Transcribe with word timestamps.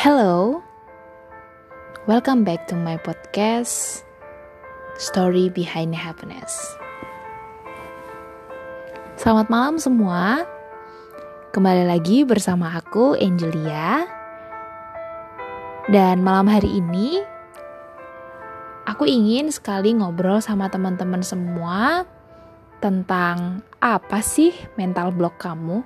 Hello, 0.00 0.64
welcome 2.08 2.40
back 2.40 2.64
to 2.64 2.72
my 2.72 2.96
podcast 3.04 4.00
Story 4.96 5.52
Behind 5.52 5.92
Happiness. 5.92 6.56
Selamat 9.20 9.52
malam 9.52 9.76
semua, 9.76 10.48
kembali 11.52 11.84
lagi 11.84 12.24
bersama 12.24 12.72
aku 12.80 13.12
Angelia. 13.12 14.08
Dan 15.92 16.24
malam 16.24 16.48
hari 16.48 16.80
ini, 16.80 17.20
aku 18.88 19.04
ingin 19.04 19.52
sekali 19.52 19.92
ngobrol 19.92 20.40
sama 20.40 20.72
teman-teman 20.72 21.20
semua 21.20 22.08
tentang 22.80 23.60
apa 23.84 24.24
sih 24.24 24.56
mental 24.80 25.12
block 25.12 25.36
kamu. 25.36 25.84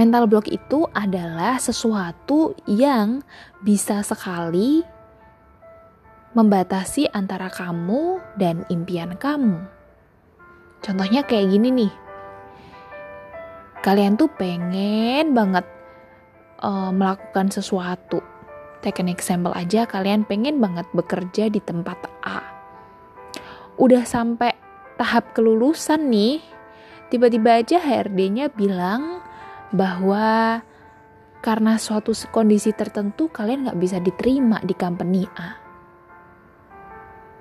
Mental 0.00 0.24
block 0.24 0.48
itu 0.48 0.88
adalah 0.96 1.60
sesuatu 1.60 2.56
yang 2.64 3.20
bisa 3.60 4.00
sekali 4.00 4.80
membatasi 6.32 7.04
antara 7.12 7.52
kamu 7.52 8.16
dan 8.40 8.64
impian 8.72 9.12
kamu. 9.20 9.60
Contohnya 10.80 11.20
kayak 11.20 11.52
gini 11.52 11.68
nih. 11.84 11.92
Kalian 13.84 14.16
tuh 14.16 14.32
pengen 14.40 15.36
banget 15.36 15.68
uh, 16.64 16.88
melakukan 16.88 17.52
sesuatu. 17.52 18.24
Take 18.80 19.04
an 19.04 19.12
example 19.12 19.52
aja, 19.52 19.84
kalian 19.84 20.24
pengen 20.24 20.64
banget 20.64 20.88
bekerja 20.96 21.52
di 21.52 21.60
tempat 21.60 22.08
A. 22.24 22.40
Udah 23.76 24.08
sampai 24.08 24.56
tahap 24.96 25.36
kelulusan 25.36 26.08
nih, 26.08 26.40
tiba-tiba 27.12 27.60
aja 27.60 27.76
HRD-nya 27.76 28.48
bilang, 28.56 29.19
bahwa 29.70 30.60
karena 31.40 31.80
suatu 31.80 32.12
kondisi 32.28 32.70
tertentu 32.76 33.32
kalian 33.32 33.66
nggak 33.68 33.80
bisa 33.80 33.96
diterima 33.98 34.60
di 34.60 34.74
company 34.76 35.24
A. 35.40 35.56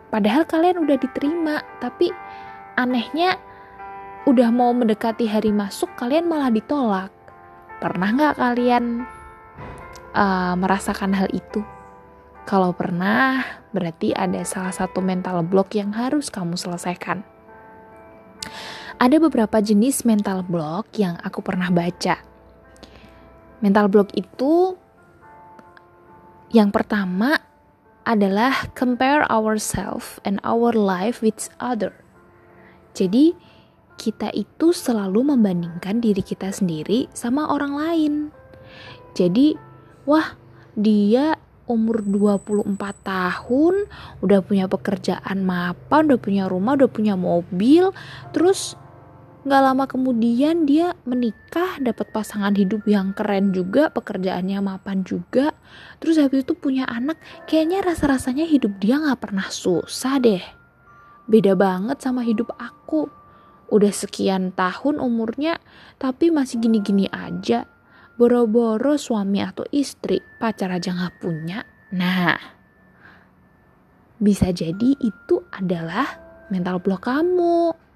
Padahal 0.09 0.47
kalian 0.49 0.81
udah 0.81 0.97
diterima, 0.97 1.61
tapi 1.77 2.09
anehnya 2.79 3.37
udah 4.25 4.49
mau 4.49 4.73
mendekati 4.73 5.29
hari 5.29 5.53
masuk 5.53 5.91
kalian 5.99 6.25
malah 6.25 6.49
ditolak. 6.49 7.13
Pernah 7.77 8.09
nggak 8.17 8.35
kalian 8.39 9.05
uh, 10.17 10.53
merasakan 10.57 11.13
hal 11.13 11.29
itu? 11.29 11.61
Kalau 12.49 12.73
pernah, 12.73 13.45
berarti 13.69 14.09
ada 14.17 14.41
salah 14.41 14.73
satu 14.73 15.05
mental 15.05 15.45
block 15.45 15.77
yang 15.77 15.93
harus 15.93 16.33
kamu 16.33 16.57
selesaikan. 16.57 17.21
Ada 18.99 19.15
beberapa 19.15 19.63
jenis 19.63 20.03
mental 20.03 20.43
block 20.43 20.91
yang 20.99 21.15
aku 21.23 21.39
pernah 21.39 21.71
baca. 21.71 22.19
Mental 23.63 23.87
block 23.87 24.11
itu 24.11 24.75
yang 26.51 26.67
pertama 26.67 27.39
adalah 28.03 28.67
compare 28.75 29.23
ourselves 29.31 30.19
and 30.27 30.43
our 30.43 30.75
life 30.75 31.23
with 31.23 31.47
other. 31.63 31.95
Jadi 32.91 33.39
kita 33.95 34.35
itu 34.35 34.75
selalu 34.75 35.31
membandingkan 35.31 36.03
diri 36.03 36.19
kita 36.19 36.51
sendiri 36.51 37.07
sama 37.15 37.47
orang 37.47 37.73
lain. 37.79 38.13
Jadi, 39.15 39.55
wah, 40.03 40.35
dia 40.75 41.39
umur 41.69 42.01
24 42.03 42.75
tahun, 43.05 43.75
udah 44.25 44.39
punya 44.41 44.65
pekerjaan 44.65 45.45
mapan, 45.45 46.09
udah 46.09 46.19
punya 46.19 46.43
rumah, 46.49 46.73
udah 46.75 46.89
punya 46.89 47.13
mobil, 47.13 47.93
terus 48.33 48.73
Gak 49.39 49.63
lama 49.63 49.87
kemudian 49.87 50.67
dia 50.67 50.99
menikah, 51.07 51.79
dapat 51.79 52.11
pasangan 52.11 52.51
hidup 52.59 52.83
yang 52.83 53.15
keren 53.15 53.55
juga, 53.55 53.87
pekerjaannya 53.87 54.59
mapan 54.59 55.07
juga. 55.07 55.55
Terus 56.03 56.19
habis 56.19 56.43
itu 56.43 56.59
punya 56.59 56.83
anak, 56.83 57.15
kayaknya 57.47 57.79
rasa-rasanya 57.87 58.43
hidup 58.43 58.75
dia 58.83 58.99
gak 58.99 59.23
pernah 59.23 59.47
susah 59.47 60.19
deh. 60.19 60.43
Beda 61.23 61.55
banget 61.55 62.03
sama 62.03 62.27
hidup 62.27 62.51
aku. 62.59 63.07
Udah 63.71 63.95
sekian 63.95 64.51
tahun 64.51 64.99
umurnya, 64.99 65.55
tapi 65.95 66.35
masih 66.35 66.59
gini-gini 66.59 67.07
aja. 67.07 67.63
Boro-boro 68.19 68.99
suami 68.99 69.39
atau 69.39 69.63
istri, 69.71 70.19
pacar 70.35 70.67
aja 70.75 70.91
gak 70.91 71.23
punya. 71.23 71.63
Nah, 71.95 72.35
bisa 74.19 74.51
jadi 74.51 74.99
itu 74.99 75.47
adalah 75.47 76.19
mental 76.51 76.83
block 76.83 77.07
kamu. 77.07 77.87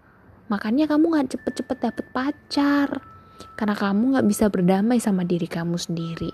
Makanya 0.53 0.85
kamu 0.85 1.17
gak 1.17 1.33
cepet-cepet 1.33 1.77
dapet 1.81 2.05
pacar. 2.13 3.01
Karena 3.57 3.73
kamu 3.73 4.21
gak 4.21 4.27
bisa 4.29 4.45
berdamai 4.53 5.01
sama 5.01 5.25
diri 5.25 5.49
kamu 5.49 5.81
sendiri. 5.81 6.29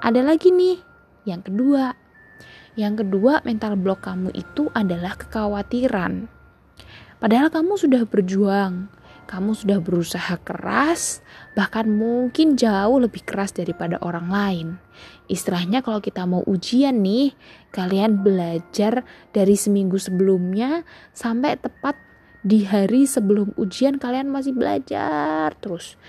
Ada 0.00 0.24
lagi 0.24 0.48
nih, 0.48 0.80
yang 1.28 1.44
kedua. 1.44 1.92
Yang 2.80 3.04
kedua, 3.04 3.44
mental 3.44 3.76
block 3.76 4.08
kamu 4.08 4.32
itu 4.32 4.72
adalah 4.72 5.20
kekhawatiran. 5.20 6.32
Padahal 7.20 7.52
kamu 7.52 7.76
sudah 7.76 8.08
berjuang, 8.08 8.88
kamu 9.28 9.52
sudah 9.52 9.78
berusaha 9.84 10.40
keras, 10.40 11.20
bahkan 11.52 11.84
mungkin 11.86 12.56
jauh 12.56 12.96
lebih 12.96 13.20
keras 13.28 13.52
daripada 13.52 14.00
orang 14.00 14.32
lain. 14.32 14.68
Istilahnya 15.28 15.84
kalau 15.84 16.00
kita 16.00 16.24
mau 16.24 16.40
ujian 16.48 17.04
nih, 17.04 17.36
kalian 17.76 18.24
belajar 18.24 19.04
dari 19.36 19.54
seminggu 19.60 20.00
sebelumnya 20.00 20.88
sampai 21.12 21.60
tepat 21.60 22.09
di 22.40 22.64
hari 22.64 23.04
sebelum 23.04 23.52
ujian 23.60 24.00
kalian 24.00 24.32
masih 24.32 24.56
belajar 24.56 25.52
terus 25.60 26.00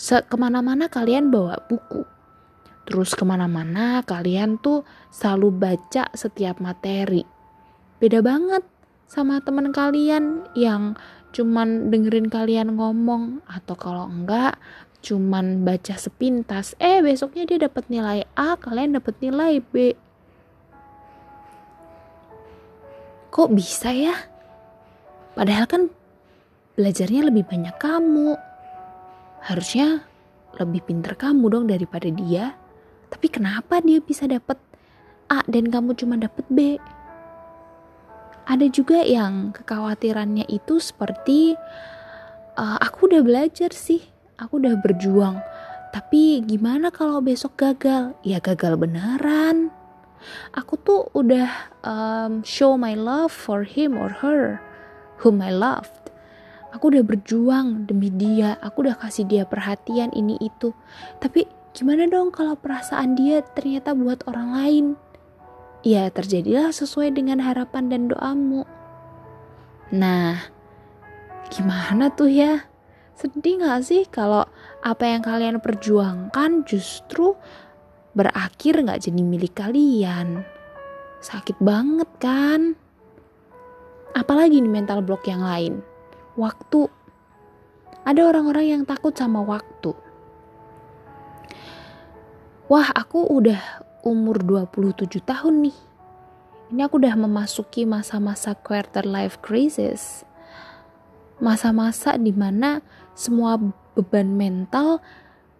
Se 0.00 0.24
ke 0.24 0.32
mana-mana 0.40 0.88
kalian 0.88 1.28
bawa 1.28 1.60
buku. 1.68 2.08
Terus 2.88 3.12
ke 3.12 3.20
mana-mana 3.28 4.00
kalian 4.00 4.56
tuh 4.56 4.88
selalu 5.12 5.52
baca 5.52 6.08
setiap 6.16 6.56
materi. 6.56 7.20
Beda 8.00 8.24
banget 8.24 8.64
sama 9.04 9.44
teman 9.44 9.76
kalian 9.76 10.48
yang 10.56 10.96
cuman 11.36 11.92
dengerin 11.92 12.32
kalian 12.32 12.80
ngomong 12.80 13.44
atau 13.44 13.76
kalau 13.76 14.08
enggak 14.08 14.56
cuman 15.04 15.68
baca 15.68 16.00
sepintas. 16.00 16.72
Eh 16.80 17.04
besoknya 17.04 17.44
dia 17.44 17.68
dapat 17.68 17.92
nilai 17.92 18.24
A 18.40 18.56
kalian 18.56 18.96
dapat 18.96 19.20
nilai 19.20 19.60
B. 19.60 19.92
Kok 23.28 23.52
bisa 23.52 23.92
ya 23.92 24.16
Padahal 25.34 25.66
kan 25.70 25.82
belajarnya 26.74 27.30
lebih 27.30 27.46
banyak 27.46 27.76
kamu. 27.78 28.34
Harusnya 29.40 30.04
lebih 30.58 30.82
pinter 30.84 31.14
kamu 31.14 31.44
dong 31.52 31.66
daripada 31.70 32.10
dia. 32.10 32.56
Tapi 33.10 33.26
kenapa 33.30 33.82
dia 33.82 34.02
bisa 34.02 34.26
dapat 34.26 34.58
A 35.30 35.42
dan 35.46 35.70
kamu 35.70 35.94
cuma 35.98 36.18
dapat 36.18 36.46
B? 36.50 36.58
Ada 38.50 38.66
juga 38.66 39.06
yang 39.06 39.54
kekhawatirannya 39.54 40.50
itu 40.50 40.82
seperti 40.82 41.54
uh, 42.58 42.78
aku 42.82 43.06
udah 43.06 43.22
belajar 43.22 43.70
sih, 43.70 44.02
aku 44.42 44.58
udah 44.58 44.74
berjuang. 44.82 45.38
Tapi 45.90 46.42
gimana 46.46 46.90
kalau 46.90 47.22
besok 47.22 47.58
gagal? 47.58 48.14
Ya 48.26 48.42
gagal 48.42 48.78
beneran. 48.78 49.70
Aku 50.54 50.78
tuh 50.78 51.10
udah 51.14 51.50
um, 51.82 52.42
show 52.42 52.74
my 52.74 52.94
love 52.98 53.30
for 53.30 53.62
him 53.62 53.94
or 53.94 54.10
her 54.22 54.60
whom 55.20 55.44
I 55.44 55.52
loved. 55.52 56.12
Aku 56.70 56.94
udah 56.94 57.02
berjuang 57.02 57.90
demi 57.90 58.14
dia, 58.14 58.54
aku 58.62 58.86
udah 58.86 58.94
kasih 58.94 59.26
dia 59.26 59.42
perhatian 59.42 60.14
ini 60.14 60.38
itu. 60.38 60.70
Tapi 61.18 61.44
gimana 61.74 62.06
dong 62.06 62.30
kalau 62.30 62.54
perasaan 62.54 63.18
dia 63.18 63.42
ternyata 63.42 63.90
buat 63.92 64.22
orang 64.30 64.48
lain? 64.54 64.86
Ya 65.82 66.06
terjadilah 66.12 66.70
sesuai 66.70 67.18
dengan 67.18 67.42
harapan 67.42 67.90
dan 67.90 68.06
doamu. 68.06 68.62
Nah, 69.90 70.38
gimana 71.50 72.14
tuh 72.14 72.30
ya? 72.30 72.70
Sedih 73.18 73.60
gak 73.60 73.84
sih 73.84 74.08
kalau 74.08 74.46
apa 74.80 75.04
yang 75.04 75.20
kalian 75.20 75.60
perjuangkan 75.60 76.64
justru 76.64 77.36
berakhir 78.16 78.80
gak 78.86 79.10
jadi 79.10 79.20
milik 79.20 79.58
kalian? 79.58 80.46
Sakit 81.20 81.60
banget 81.60 82.08
kan? 82.22 82.79
Apalagi 84.10 84.58
nih 84.58 84.72
mental 84.72 85.06
block 85.06 85.26
yang 85.30 85.46
lain? 85.46 85.86
Waktu. 86.34 86.90
Ada 88.02 88.26
orang-orang 88.26 88.66
yang 88.66 88.82
takut 88.82 89.14
sama 89.14 89.44
waktu. 89.44 89.94
Wah, 92.70 92.90
aku 92.94 93.26
udah 93.26 93.86
umur 94.02 94.42
27 94.42 95.20
tahun 95.22 95.70
nih. 95.70 95.78
Ini 96.70 96.86
aku 96.86 97.02
udah 97.02 97.14
memasuki 97.18 97.82
masa-masa 97.82 98.54
quarter 98.54 99.02
life 99.02 99.42
crisis. 99.42 100.22
Masa-masa 101.42 102.14
di 102.14 102.30
mana 102.30 102.78
semua 103.14 103.58
beban 103.98 104.38
mental 104.38 105.02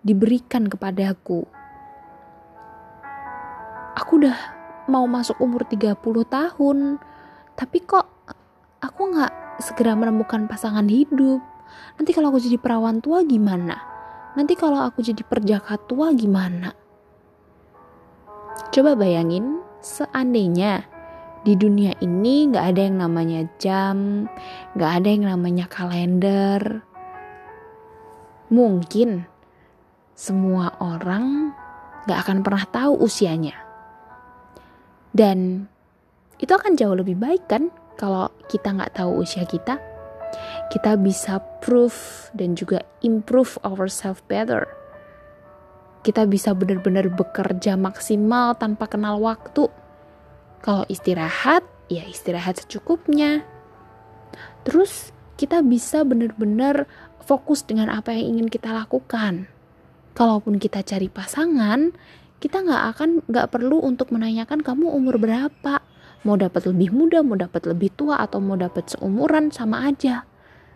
diberikan 0.07 0.71
kepadaku. 0.71 1.45
Aku 3.99 4.23
udah 4.23 4.39
mau 4.87 5.05
masuk 5.11 5.37
umur 5.43 5.67
30 5.67 5.99
tahun, 6.31 7.03
tapi 7.59 7.79
kok 7.85 8.07
aku 8.81 9.01
nggak 9.13 9.61
segera 9.61 9.97
menemukan 9.97 10.49
pasangan 10.49 10.89
hidup. 10.89 11.41
Nanti 12.01 12.11
kalau 12.17 12.35
aku 12.35 12.43
jadi 12.43 12.59
perawan 12.59 12.99
tua 12.99 13.23
gimana? 13.23 13.91
nanti 14.35 14.55
kalau 14.55 14.79
aku 14.87 15.03
jadi 15.03 15.23
perjaka 15.27 15.75
tua 15.91 16.15
gimana? 16.15 16.71
Coba 18.71 18.95
bayangin, 18.95 19.59
seandainya 19.83 20.87
di 21.43 21.57
dunia 21.57 21.97
ini 21.99 22.53
gak 22.53 22.77
ada 22.77 22.81
yang 22.87 22.97
namanya 23.01 23.41
jam, 23.59 24.29
gak 24.79 25.03
ada 25.03 25.09
yang 25.11 25.25
namanya 25.27 25.67
kalender. 25.67 26.85
Mungkin 28.51 29.27
semua 30.15 30.79
orang 30.79 31.51
gak 32.07 32.29
akan 32.29 32.39
pernah 32.47 32.65
tahu 32.71 32.93
usianya. 33.03 33.57
Dan 35.11 35.67
itu 36.39 36.53
akan 36.55 36.79
jauh 36.79 36.95
lebih 36.95 37.19
baik 37.19 37.51
kan 37.51 37.75
kalau 38.01 38.33
kita 38.49 38.73
gak 38.73 38.97
tahu 38.97 39.21
usia 39.21 39.45
kita. 39.45 39.77
Kita 40.73 40.97
bisa 40.97 41.43
prove 41.61 42.33
dan 42.33 42.57
juga 42.57 42.81
improve 43.05 43.61
ourselves 43.61 44.25
better. 44.25 44.65
Kita 46.01 46.25
bisa 46.25 46.57
benar-benar 46.57 47.13
bekerja 47.13 47.77
maksimal 47.77 48.57
tanpa 48.57 48.89
kenal 48.89 49.21
waktu 49.21 49.69
kalau 50.61 50.85
istirahat, 50.93 51.65
ya 51.89 52.05
istirahat 52.05 52.61
secukupnya. 52.61 53.45
Terus 54.65 55.13
kita 55.41 55.65
bisa 55.65 56.05
benar-benar 56.05 56.85
fokus 57.25 57.65
dengan 57.65 57.89
apa 57.89 58.13
yang 58.13 58.37
ingin 58.37 58.49
kita 58.53 58.69
lakukan. 58.69 59.49
Kalaupun 60.13 60.61
kita 60.61 60.85
cari 60.85 61.09
pasangan, 61.09 61.97
kita 62.45 62.61
nggak 62.61 62.85
akan 62.97 63.11
nggak 63.25 63.49
perlu 63.49 63.81
untuk 63.81 64.13
menanyakan 64.13 64.61
kamu 64.61 64.93
umur 64.93 65.17
berapa, 65.17 65.81
mau 66.25 66.37
dapat 66.37 66.69
lebih 66.69 66.93
muda, 66.93 67.25
mau 67.25 67.37
dapat 67.37 67.65
lebih 67.65 67.93
tua 67.97 68.21
atau 68.21 68.43
mau 68.43 68.57
dapat 68.57 68.93
seumuran 68.93 69.49
sama 69.49 69.89
aja. 69.89 70.29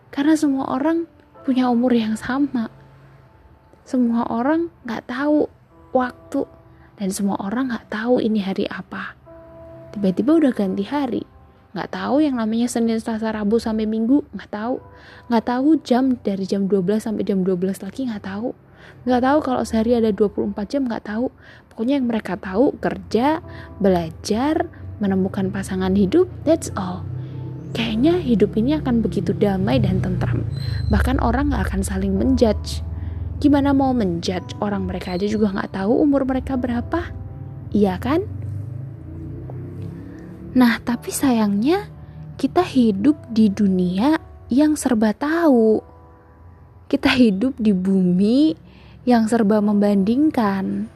Karena 0.09 0.33
semua 0.33 0.71
orang 0.73 1.05
punya 1.45 1.69
umur 1.69 1.93
yang 1.93 2.17
sama. 2.17 2.73
Semua 3.85 4.25
orang 4.25 4.73
nggak 4.87 5.05
tahu 5.05 5.45
waktu 5.93 6.41
dan 6.97 7.09
semua 7.13 7.37
orang 7.37 7.69
nggak 7.69 7.87
tahu 7.93 8.17
ini 8.17 8.41
hari 8.41 8.65
apa. 8.65 9.13
Tiba-tiba 9.93 10.41
udah 10.41 10.51
ganti 10.55 10.83
hari. 10.89 11.23
Nggak 11.75 11.91
tahu 11.91 12.23
yang 12.23 12.39
namanya 12.39 12.71
Senin, 12.71 12.97
Selasa, 12.97 13.35
Rabu 13.35 13.59
sampai 13.59 13.85
Minggu 13.85 14.23
nggak 14.31 14.49
tahu. 14.49 14.79
Nggak 15.27 15.45
tahu 15.45 15.69
jam 15.83 16.15
dari 16.23 16.47
jam 16.47 16.71
12 16.71 17.03
sampai 17.03 17.23
jam 17.27 17.43
12 17.43 17.83
lagi 17.83 18.01
nggak 18.07 18.23
tahu. 18.23 18.55
Nggak 19.05 19.21
tahu 19.21 19.37
kalau 19.43 19.61
sehari 19.67 19.93
ada 19.93 20.09
24 20.09 20.55
jam 20.71 20.87
nggak 20.87 21.03
tahu. 21.05 21.29
Pokoknya 21.69 21.99
yang 21.99 22.07
mereka 22.07 22.39
tahu 22.39 22.79
kerja 22.79 23.43
belajar 23.77 24.71
menemukan 24.99 25.51
pasangan 25.51 25.93
hidup 25.95 26.29
that's 26.47 26.71
all. 26.75 27.03
Kayaknya 27.75 28.23
hidup 28.23 28.55
ini 28.55 28.79
akan 28.79 29.03
begitu 29.03 29.35
damai 29.35 29.83
dan 29.83 29.99
tentram. 29.99 30.47
Bahkan 30.87 31.19
orang 31.19 31.51
nggak 31.51 31.67
akan 31.67 31.81
saling 31.83 32.15
menjudge. 32.15 32.79
Gimana 33.43 33.75
mau 33.75 33.91
menjudge? 33.91 34.55
Orang 34.63 34.87
mereka 34.87 35.19
aja 35.19 35.27
juga 35.27 35.51
nggak 35.51 35.75
tahu 35.75 35.91
umur 35.91 36.23
mereka 36.23 36.55
berapa. 36.55 37.11
Iya 37.75 37.99
kan? 37.99 38.23
Nah, 40.55 40.79
tapi 40.79 41.11
sayangnya 41.11 41.91
kita 42.39 42.63
hidup 42.63 43.19
di 43.27 43.51
dunia 43.51 44.15
yang 44.47 44.79
serba 44.79 45.11
tahu. 45.11 45.83
Kita 46.87 47.11
hidup 47.11 47.59
di 47.59 47.75
bumi 47.75 48.55
yang 49.03 49.27
serba 49.27 49.59
membandingkan. 49.59 50.87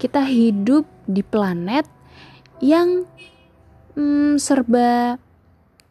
Kita 0.00 0.24
hidup 0.24 0.88
di 1.04 1.20
planet 1.20 1.84
yang 2.64 3.04
hmm, 3.94 4.40
serba 4.40 5.16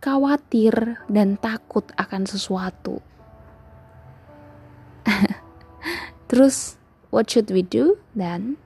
khawatir 0.02 1.02
dan 1.10 1.38
takut 1.38 1.86
akan 1.96 2.26
sesuatu. 2.26 3.02
Terus, 6.30 6.78
what 7.14 7.30
should 7.30 7.50
we 7.54 7.62
do 7.62 8.00
then? 8.14 8.58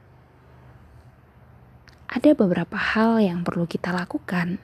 ada 2.15 2.31
beberapa 2.31 2.79
hal 2.79 3.19
yang 3.19 3.43
perlu 3.43 3.67
kita 3.67 3.91
lakukan. 3.91 4.55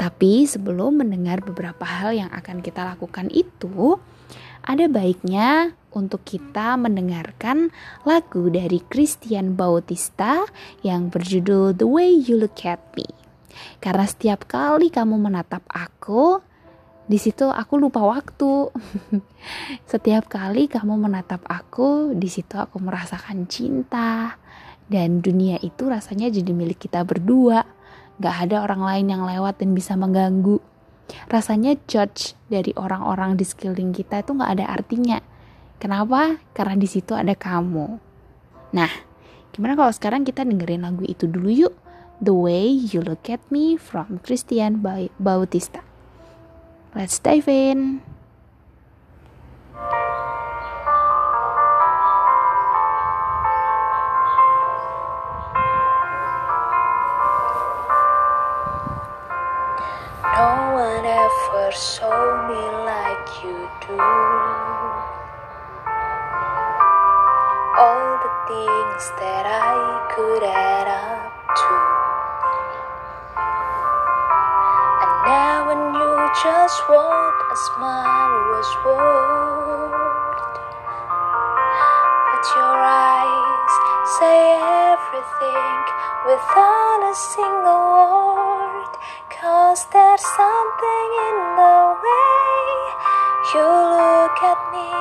Tapi 0.00 0.48
sebelum 0.48 1.04
mendengar 1.04 1.44
beberapa 1.44 1.84
hal 1.84 2.16
yang 2.16 2.30
akan 2.32 2.64
kita 2.64 2.82
lakukan 2.96 3.28
itu, 3.30 4.00
ada 4.64 4.88
baiknya 4.88 5.76
untuk 5.92 6.24
kita 6.24 6.74
mendengarkan 6.80 7.68
lagu 8.02 8.48
dari 8.48 8.80
Christian 8.88 9.54
Bautista 9.54 10.48
yang 10.80 11.12
berjudul 11.12 11.76
The 11.76 11.86
Way 11.86 12.26
You 12.26 12.40
Look 12.40 12.64
at 12.64 12.80
Me. 12.96 13.23
Karena 13.78 14.04
setiap 14.06 14.46
kali 14.48 14.90
kamu 14.90 15.18
menatap 15.18 15.62
aku, 15.70 16.40
di 17.04 17.20
situ 17.20 17.44
aku 17.52 17.76
lupa 17.76 18.00
waktu. 18.00 18.72
setiap 19.92 20.30
kali 20.32 20.72
kamu 20.72 20.96
menatap 20.96 21.44
aku, 21.44 22.16
di 22.16 22.32
situ 22.32 22.56
aku 22.56 22.80
merasakan 22.80 23.44
cinta, 23.44 24.40
dan 24.88 25.20
dunia 25.20 25.60
itu 25.60 25.88
rasanya 25.88 26.32
jadi 26.32 26.50
milik 26.56 26.88
kita 26.88 27.04
berdua. 27.04 27.64
Gak 28.22 28.48
ada 28.48 28.64
orang 28.64 28.82
lain 28.86 29.06
yang 29.10 29.22
lewat 29.28 29.60
dan 29.60 29.76
bisa 29.76 29.98
mengganggu. 29.98 30.62
Rasanya 31.28 31.76
judge 31.84 32.32
dari 32.48 32.72
orang-orang 32.72 33.36
di 33.36 33.44
sekeliling 33.44 33.92
kita 33.92 34.24
itu 34.24 34.32
gak 34.38 34.56
ada 34.56 34.72
artinya. 34.72 35.20
Kenapa? 35.76 36.40
Karena 36.56 36.80
di 36.80 36.88
situ 36.88 37.12
ada 37.12 37.36
kamu. 37.36 38.00
Nah, 38.72 38.92
gimana 39.52 39.76
kalau 39.76 39.92
sekarang 39.92 40.24
kita 40.24 40.40
dengerin 40.46 40.88
lagu 40.88 41.04
itu 41.04 41.28
dulu 41.28 41.52
yuk? 41.52 41.83
The 42.20 42.32
Way 42.32 42.66
You 42.66 43.02
Look 43.02 43.28
at 43.28 43.40
Me 43.50 43.76
from 43.76 44.20
Christian 44.20 44.80
Bautista. 45.18 45.82
Let's 46.94 47.18
dive 47.18 47.48
in. 47.48 48.02
No 60.34 60.50
one 60.74 61.04
ever 61.04 61.70
show 61.70 62.20
me 62.48 62.62
like 62.86 63.28
you 63.42 63.58
do. 63.86 63.98
All 67.76 68.08
the 68.22 68.32
things 68.48 69.04
that 69.18 69.44
I 69.46 70.08
could 70.14 70.42
add 70.42 70.88
up 70.88 71.13
just 76.44 76.88
what 76.90 77.36
a 77.52 77.56
smile 77.56 78.36
was 78.52 78.70
worth. 78.84 79.96
But 82.28 82.44
your 82.52 82.76
eyes 82.84 83.74
say 84.20 84.40
everything 84.92 85.80
without 86.28 87.00
a 87.00 87.14
single 87.16 87.84
word. 87.96 88.92
Cause 89.32 89.88
there's 89.88 90.26
something 90.36 91.08
in 91.28 91.38
the 91.56 91.80
way 92.04 92.60
you 93.56 93.64
look 93.64 94.36
at 94.44 94.60
me. 94.68 94.92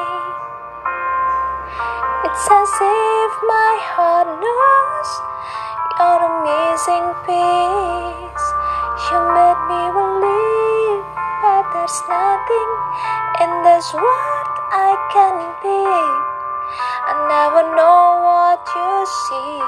It's 2.24 2.46
as 2.48 2.72
if 2.72 3.32
my 3.52 3.74
heart 3.92 4.32
knows 4.40 5.10
you're 6.00 6.20
the 6.24 6.32
missing 6.48 7.08
there's 11.94 12.10
nothing 12.10 12.72
in 13.46 13.52
this 13.62 13.94
world 13.94 14.50
I 14.74 14.98
can 15.14 15.38
be. 15.62 15.86
I 17.06 17.14
never 17.30 17.70
know 17.78 18.18
what 18.26 18.66
you 18.66 19.06
see, 19.06 19.62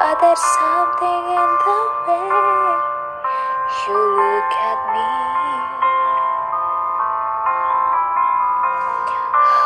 but 0.00 0.16
there's 0.16 0.40
something 0.40 1.24
in 1.28 1.50
the 1.68 1.80
way 2.08 2.24
you 3.84 4.00
look 4.16 4.52
at 4.64 4.80
me. 4.96 5.12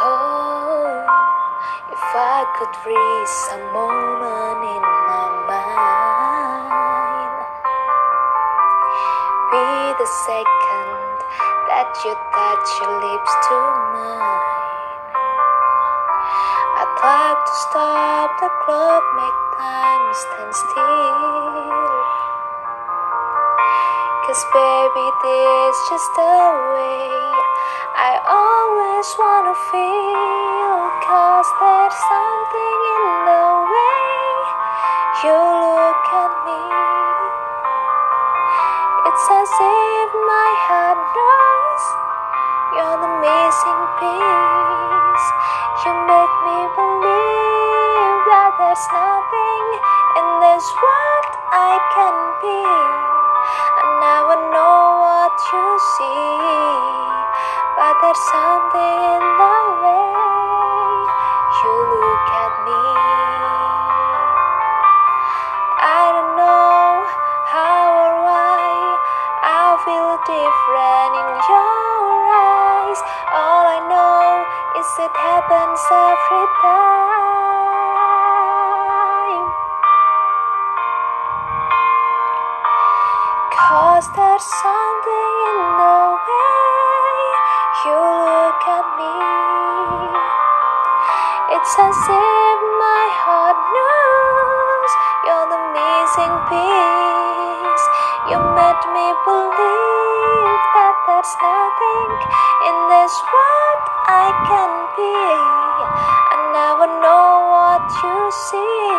Oh, 0.02 1.07
if 1.87 2.02
I 2.02 2.50
could 2.59 2.75
freeze 2.83 3.38
a 3.55 3.62
moment 3.71 4.59
in 4.75 4.83
my 5.07 5.31
mind, 5.47 6.02
be 9.55 9.67
the 10.02 10.09
second 10.26 10.62
that 11.93 12.05
you 12.09 12.15
touch 12.33 12.69
your 12.81 12.95
lips 13.05 13.33
to 13.49 13.57
mine. 13.93 14.41
I'd 16.81 16.93
like 17.05 17.41
to 17.45 17.55
stop 17.69 18.31
the 18.41 18.49
clock, 18.65 19.05
make 19.13 19.41
time 19.61 20.05
stand 20.17 20.55
still. 20.57 21.93
Cause 24.25 24.43
baby, 24.57 25.07
this 25.21 25.77
just 25.93 26.09
the 26.17 26.33
way 26.73 27.13
I 27.93 28.13
always 28.25 29.09
wanna 29.21 29.57
feel. 29.69 30.77
Cause 31.05 31.49
there's 31.61 31.99
something 32.09 32.79
in 32.97 33.05
the 33.29 33.45
way 33.69 34.01
you 35.29 35.37
look 35.37 36.09
at 36.09 36.33
me. 36.49 36.63
It's 39.13 39.27
as 39.29 39.53
if 39.61 40.09
my 40.25 40.51
heart 40.65 40.82
there's 101.23 101.37
nothing 101.41 102.11
in 102.67 102.76
this 102.91 103.14
world 103.31 103.83
I 104.11 104.26
can 104.43 104.73
be. 104.99 105.14
I 106.35 106.50
never 106.50 106.87
know 106.99 107.47
what 107.47 107.87
you 108.02 108.19
see, 108.50 108.91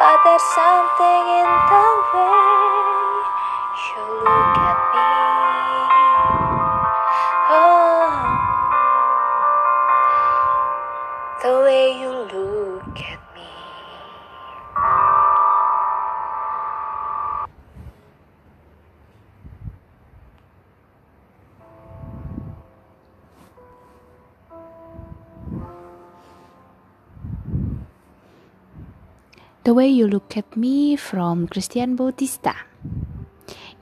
but 0.00 0.16
there's 0.24 0.40
something 0.56 1.22
in 1.36 1.48
the 1.68 1.88
way 2.16 2.45
The 29.66 29.74
Way 29.74 29.98
You 29.98 30.06
Look 30.06 30.38
at 30.38 30.54
Me 30.54 30.94
from 30.94 31.50
Christian 31.50 31.98
Bautista. 31.98 32.54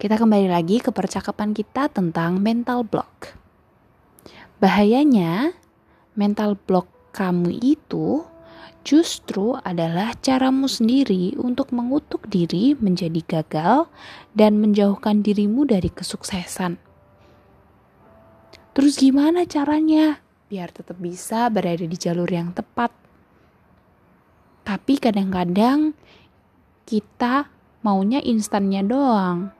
Kita 0.00 0.16
kembali 0.16 0.48
lagi 0.48 0.80
ke 0.80 0.88
percakapan 0.88 1.52
kita 1.52 1.92
tentang 1.92 2.40
mental 2.40 2.88
block. 2.88 3.36
Bahayanya, 4.64 5.52
mental 6.16 6.56
block 6.56 6.88
kamu 7.12 7.60
itu 7.60 8.24
justru 8.80 9.60
adalah 9.60 10.16
caramu 10.24 10.72
sendiri 10.72 11.36
untuk 11.36 11.68
mengutuk 11.76 12.32
diri 12.32 12.72
menjadi 12.80 13.20
gagal 13.20 13.84
dan 14.32 14.56
menjauhkan 14.64 15.20
dirimu 15.20 15.68
dari 15.68 15.92
kesuksesan. 15.92 16.80
Terus 18.72 18.96
gimana 18.96 19.44
caranya 19.44 20.16
biar 20.48 20.72
tetap 20.72 20.96
bisa 20.96 21.44
berada 21.52 21.84
di 21.84 21.96
jalur 22.00 22.32
yang 22.32 22.56
tepat? 22.56 23.03
Tapi 24.64 24.96
kadang-kadang 24.96 25.92
kita 26.88 27.52
maunya 27.84 28.24
instannya 28.24 28.80
doang. 28.80 29.52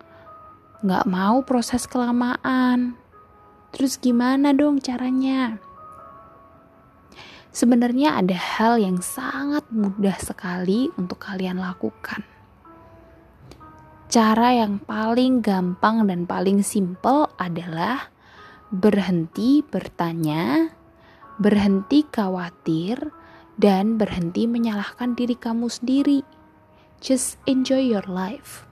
Nggak 0.81 1.05
mau 1.05 1.45
proses 1.45 1.85
kelamaan. 1.85 2.97
Terus 3.73 4.01
gimana 4.01 4.57
dong 4.57 4.81
caranya? 4.81 5.61
Sebenarnya 7.55 8.19
ada 8.19 8.35
hal 8.35 8.83
yang 8.83 8.99
sangat 8.99 9.63
mudah 9.71 10.19
sekali 10.19 10.91
untuk 10.99 11.23
kalian 11.23 11.61
lakukan. 11.61 12.27
Cara 14.11 14.55
yang 14.55 14.83
paling 14.83 15.39
gampang 15.39 16.07
dan 16.07 16.27
paling 16.27 16.67
simple 16.67 17.31
adalah 17.39 18.11
berhenti 18.75 19.63
bertanya, 19.63 20.71
berhenti 21.39 22.07
khawatir, 22.11 23.15
dan 23.59 24.01
berhenti 24.01 24.47
menyalahkan 24.51 25.15
diri 25.15 25.39
kamu 25.39 25.71
sendiri. 25.71 26.21
Just 26.99 27.39
enjoy 27.45 27.85
your 27.85 28.05
life. 28.11 28.67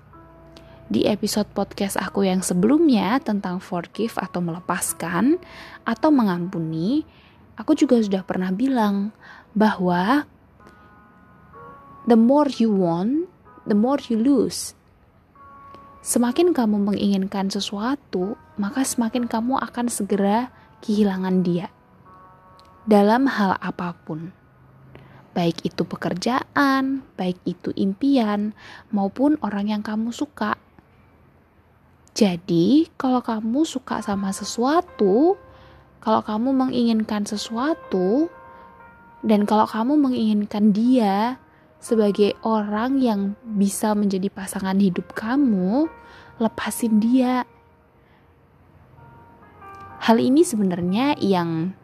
Di 0.92 1.08
episode 1.08 1.48
podcast 1.56 1.96
aku 1.96 2.28
yang 2.28 2.44
sebelumnya 2.44 3.16
tentang 3.22 3.62
forgive 3.64 4.12
atau 4.18 4.44
melepaskan 4.44 5.40
atau 5.88 6.12
mengampuni, 6.12 7.06
aku 7.56 7.72
juga 7.72 7.96
sudah 8.02 8.20
pernah 8.26 8.52
bilang 8.52 9.14
bahwa 9.56 10.28
the 12.04 12.18
more 12.18 12.50
you 12.60 12.68
want, 12.68 13.30
the 13.64 13.76
more 13.76 14.00
you 14.10 14.20
lose. 14.20 14.76
Semakin 16.02 16.50
kamu 16.50 16.82
menginginkan 16.92 17.46
sesuatu, 17.46 18.34
maka 18.58 18.82
semakin 18.82 19.30
kamu 19.30 19.62
akan 19.62 19.86
segera 19.86 20.50
kehilangan 20.82 21.46
dia. 21.46 21.70
Dalam 22.90 23.30
hal 23.30 23.54
apa 23.62 23.94
pun. 24.02 24.41
Baik 25.32 25.64
itu 25.64 25.88
pekerjaan, 25.88 27.00
baik 27.16 27.40
itu 27.48 27.72
impian, 27.72 28.52
maupun 28.92 29.40
orang 29.40 29.72
yang 29.72 29.80
kamu 29.80 30.12
suka. 30.12 30.60
Jadi, 32.12 32.92
kalau 33.00 33.24
kamu 33.24 33.64
suka 33.64 34.04
sama 34.04 34.28
sesuatu, 34.36 35.40
kalau 36.04 36.20
kamu 36.20 36.52
menginginkan 36.52 37.24
sesuatu, 37.24 38.28
dan 39.24 39.48
kalau 39.48 39.64
kamu 39.64 39.96
menginginkan 39.96 40.76
dia 40.76 41.40
sebagai 41.80 42.36
orang 42.44 43.00
yang 43.00 43.20
bisa 43.42 43.96
menjadi 43.96 44.28
pasangan 44.28 44.76
hidup 44.76 45.16
kamu, 45.16 45.88
lepasin 46.36 47.00
dia. 47.00 47.48
Hal 50.02 50.18
ini 50.18 50.42
sebenarnya 50.42 51.14
yang 51.22 51.78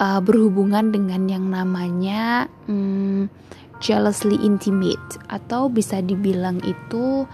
uh, 0.00 0.20
berhubungan 0.24 0.88
dengan 0.90 1.28
yang 1.28 1.46
namanya 1.52 2.48
um, 2.66 3.28
jealously 3.78 4.40
intimate. 4.40 5.20
Atau 5.28 5.68
bisa 5.68 6.00
dibilang 6.00 6.58
itu 6.64 7.28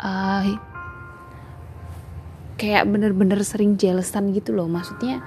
uh, 0.00 0.42
kayak 2.58 2.88
bener-bener 2.88 3.38
sering 3.44 3.76
jealousan 3.76 4.32
gitu 4.32 4.56
loh. 4.56 4.66
Maksudnya 4.66 5.20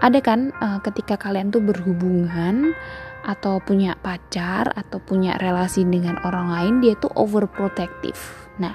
ada 0.00 0.18
kan 0.24 0.50
uh, 0.56 0.80
ketika 0.80 1.20
kalian 1.20 1.52
tuh 1.52 1.60
berhubungan 1.60 2.72
atau 3.20 3.60
punya 3.60 4.00
pacar 4.00 4.72
atau 4.72 4.96
punya 4.96 5.36
relasi 5.36 5.84
dengan 5.84 6.16
orang 6.24 6.48
lain 6.48 6.74
dia 6.80 6.96
tuh 6.96 7.12
overprotective. 7.12 8.48
Nah 8.56 8.72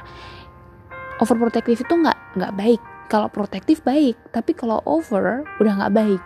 overprotective 1.17 1.81
itu 1.81 1.93
nggak 1.97 2.37
nggak 2.37 2.53
baik. 2.53 2.81
Kalau 3.09 3.29
protektif 3.29 3.81
baik. 3.81 4.17
Tapi 4.29 4.53
kalau 4.53 4.85
over 4.85 5.45
udah 5.57 5.73
nggak 5.81 5.93
baik 5.97 6.21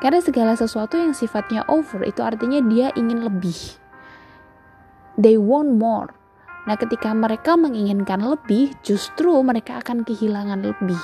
karena 0.00 0.20
segala 0.24 0.56
sesuatu 0.56 0.96
yang 0.96 1.12
sifatnya 1.12 1.68
over 1.68 2.00
itu 2.08 2.24
artinya 2.24 2.56
dia 2.64 2.88
ingin 2.96 3.20
lebih. 3.20 3.76
They 5.20 5.36
want 5.36 5.76
more. 5.76 6.16
Nah 6.64 6.76
ketika 6.80 7.12
mereka 7.12 7.56
menginginkan 7.60 8.24
lebih 8.24 8.72
justru 8.80 9.36
mereka 9.44 9.84
akan 9.84 10.08
kehilangan 10.08 10.64
lebih. 10.64 11.00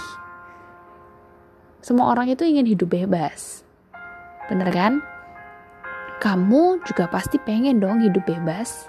Semua 1.85 2.17
orang 2.17 2.33
itu 2.33 2.49
ingin 2.49 2.65
hidup 2.65 2.89
bebas. 2.89 3.63
Bener 4.49 4.73
kan? 4.73 5.05
Kamu 6.17 6.81
juga 6.89 7.13
pasti 7.13 7.37
pengen 7.37 7.79
dong 7.79 8.01
hidup 8.01 8.25
bebas. 8.25 8.89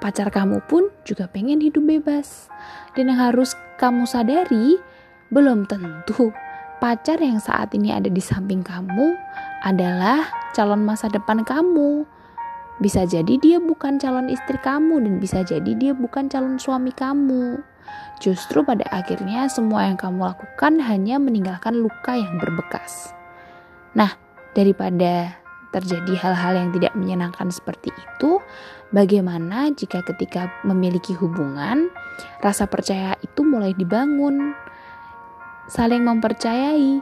Pacar 0.00 0.32
kamu 0.32 0.64
pun 0.64 0.88
juga 1.04 1.28
pengen 1.28 1.60
hidup 1.60 1.84
bebas. 1.84 2.48
Dan 2.96 3.12
yang 3.12 3.20
harus 3.20 3.52
kamu 3.76 4.08
sadari 4.08 4.80
belum 5.28 5.68
tentu 5.68 6.32
pacar 6.84 7.16
yang 7.16 7.40
saat 7.40 7.72
ini 7.72 7.96
ada 7.96 8.12
di 8.12 8.20
samping 8.20 8.60
kamu 8.60 9.16
adalah 9.64 10.28
calon 10.52 10.84
masa 10.84 11.08
depan 11.08 11.40
kamu. 11.40 12.04
Bisa 12.76 13.08
jadi 13.08 13.40
dia 13.40 13.56
bukan 13.56 13.96
calon 13.96 14.28
istri 14.28 14.60
kamu 14.60 15.00
dan 15.00 15.16
bisa 15.16 15.40
jadi 15.40 15.72
dia 15.80 15.96
bukan 15.96 16.28
calon 16.28 16.60
suami 16.60 16.92
kamu. 16.92 17.64
Justru 18.20 18.60
pada 18.68 18.84
akhirnya 18.92 19.48
semua 19.48 19.88
yang 19.88 19.96
kamu 19.96 20.28
lakukan 20.28 20.76
hanya 20.84 21.16
meninggalkan 21.16 21.72
luka 21.80 22.20
yang 22.20 22.36
berbekas. 22.36 23.16
Nah, 23.96 24.12
daripada 24.52 25.40
terjadi 25.72 26.20
hal-hal 26.20 26.52
yang 26.52 26.70
tidak 26.76 26.92
menyenangkan 26.92 27.48
seperti 27.48 27.96
itu, 27.96 28.44
bagaimana 28.92 29.72
jika 29.72 30.04
ketika 30.04 30.52
memiliki 30.68 31.16
hubungan, 31.16 31.88
rasa 32.44 32.68
percaya 32.68 33.16
itu 33.24 33.40
mulai 33.40 33.72
dibangun, 33.72 34.52
saling 35.64 36.04
mempercayai, 36.04 37.00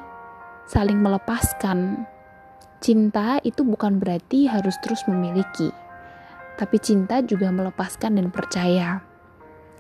saling 0.70 1.02
melepaskan, 1.02 2.06
cinta 2.78 3.42
itu 3.42 3.66
bukan 3.66 3.98
berarti 3.98 4.46
harus 4.46 4.78
terus 4.86 5.02
memiliki, 5.10 5.74
tapi 6.54 6.78
cinta 6.78 7.18
juga 7.26 7.50
melepaskan 7.50 8.22
dan 8.22 8.30
percaya. 8.30 9.02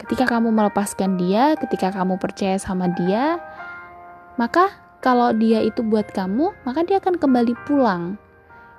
Ketika 0.02 0.26
kamu 0.26 0.50
melepaskan 0.50 1.14
dia, 1.14 1.54
ketika 1.54 1.94
kamu 1.94 2.18
percaya 2.18 2.58
sama 2.58 2.90
dia, 2.90 3.38
maka 4.34 4.74
kalau 4.98 5.30
dia 5.30 5.62
itu 5.62 5.86
buat 5.86 6.10
kamu, 6.10 6.66
maka 6.66 6.82
dia 6.82 6.98
akan 6.98 7.22
kembali 7.22 7.54
pulang. 7.62 8.18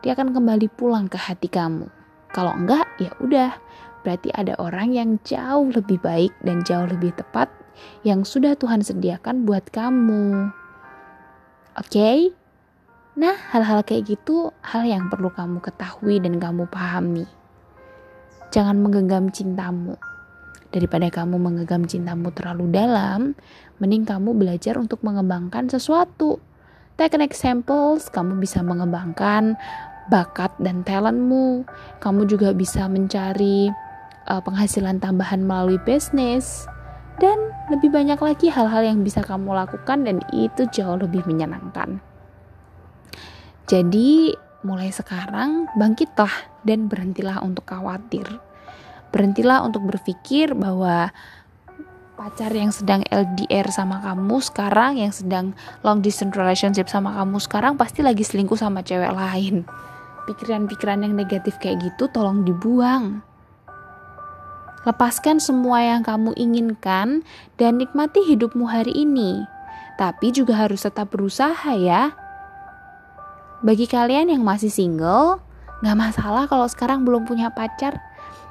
Dia 0.03 0.19
akan 0.19 0.35
kembali 0.35 0.67
pulang 0.75 1.07
ke 1.07 1.15
hati 1.15 1.47
kamu. 1.47 1.87
Kalau 2.35 2.51
enggak, 2.51 2.83
ya 2.99 3.15
udah. 3.23 3.55
Berarti 4.03 4.35
ada 4.35 4.59
orang 4.59 4.91
yang 4.91 5.15
jauh 5.23 5.71
lebih 5.71 5.95
baik 6.03 6.35
dan 6.43 6.59
jauh 6.67 6.91
lebih 6.91 7.15
tepat 7.15 7.47
yang 8.07 8.27
sudah 8.27 8.55
Tuhan 8.57 8.81
sediakan 8.81 9.47
buat 9.47 9.69
kamu. 9.69 10.51
Oke? 11.79 11.89
Okay? 11.89 12.19
Nah, 13.13 13.37
hal-hal 13.53 13.85
kayak 13.85 14.09
gitu 14.09 14.49
hal 14.65 14.89
yang 14.89 15.05
perlu 15.05 15.29
kamu 15.29 15.61
ketahui 15.61 16.17
dan 16.17 16.41
kamu 16.41 16.65
pahami. 16.65 17.29
Jangan 18.49 18.81
menggenggam 18.81 19.29
cintamu. 19.29 19.93
Daripada 20.73 21.05
kamu 21.13 21.37
menggenggam 21.37 21.85
cintamu 21.85 22.33
terlalu 22.33 22.73
dalam, 22.73 23.37
mending 23.77 24.09
kamu 24.09 24.33
belajar 24.33 24.81
untuk 24.81 25.05
mengembangkan 25.05 25.69
sesuatu. 25.69 26.41
Take 26.97 27.13
an 27.13 27.21
example, 27.21 28.01
kamu 28.01 28.41
bisa 28.41 28.65
mengembangkan 28.65 29.53
bakat 30.09 30.49
dan 30.57 30.81
talentmu. 30.81 31.69
Kamu 32.01 32.25
juga 32.25 32.49
bisa 32.57 32.89
mencari 32.89 33.69
uh, 34.25 34.41
penghasilan 34.41 34.97
tambahan 34.97 35.45
melalui 35.45 35.77
bisnis. 35.85 36.65
Dan 37.23 37.39
lebih 37.71 37.87
banyak 37.87 38.19
lagi 38.19 38.51
hal-hal 38.51 38.83
yang 38.83 38.99
bisa 38.99 39.23
kamu 39.23 39.55
lakukan 39.55 40.03
dan 40.03 40.19
itu 40.35 40.67
jauh 40.67 40.99
lebih 40.99 41.23
menyenangkan. 41.23 42.03
Jadi, 43.63 44.35
mulai 44.67 44.91
sekarang 44.91 45.71
bangkitlah 45.79 46.51
dan 46.67 46.91
berhentilah 46.91 47.39
untuk 47.39 47.63
khawatir. 47.63 48.27
Berhentilah 49.15 49.63
untuk 49.63 49.87
berpikir 49.87 50.51
bahwa 50.51 51.15
pacar 52.19 52.51
yang 52.51 52.75
sedang 52.75 53.07
LDR 53.07 53.71
sama 53.71 54.03
kamu 54.03 54.43
sekarang, 54.43 54.99
yang 54.99 55.15
sedang 55.15 55.55
long 55.79 56.03
distance 56.03 56.35
relationship 56.35 56.91
sama 56.91 57.15
kamu 57.23 57.39
sekarang 57.39 57.79
pasti 57.79 58.03
lagi 58.03 58.27
selingkuh 58.27 58.59
sama 58.59 58.83
cewek 58.83 59.15
lain. 59.15 59.63
Pikiran-pikiran 60.27 61.07
yang 61.07 61.15
negatif 61.15 61.55
kayak 61.63 61.87
gitu 61.87 62.11
tolong 62.11 62.43
dibuang. 62.43 63.23
Lepaskan 64.83 65.39
semua 65.39 65.79
yang 65.79 66.03
kamu 66.03 66.35
inginkan 66.35 67.23
dan 67.55 67.79
nikmati 67.79 68.19
hidupmu 68.23 68.67
hari 68.67 68.91
ini. 68.91 69.47
Tapi 69.95 70.35
juga 70.35 70.59
harus 70.59 70.83
tetap 70.83 71.13
berusaha 71.13 71.71
ya 71.77 72.11
bagi 73.63 73.87
kalian 73.87 74.27
yang 74.27 74.43
masih 74.43 74.67
single, 74.67 75.39
gak 75.79 75.95
masalah 75.95 76.51
kalau 76.51 76.67
sekarang 76.67 77.07
belum 77.07 77.23
punya 77.23 77.47
pacar. 77.47 77.95